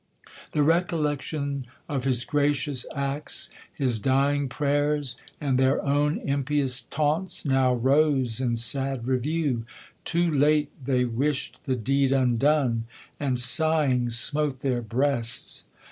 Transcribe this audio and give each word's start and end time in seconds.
The 0.53 0.63
recollection 0.63 1.67
of 1.87 2.05
his 2.05 2.25
gracious 2.25 2.87
acts. 2.95 3.51
His 3.71 3.99
dying 3.99 4.49
pray'rs 4.49 5.15
and 5.39 5.59
their 5.59 5.79
own 5.85 6.17
impious 6.17 6.81
taunts 6.81 7.45
Now 7.45 7.75
rose 7.75 8.41
in 8.41 8.55
sad 8.55 9.05
review; 9.05 9.63
too 10.03 10.31
late 10.31 10.71
iLey 10.85 11.05
wish'd 11.07 11.57
The 11.65 11.75
deed 11.75 12.11
undone, 12.11 12.85
and 13.19 13.39
sighing 13.39 14.09
smote 14.09 14.61
their 14.61 14.81
breasts. 14.81 15.65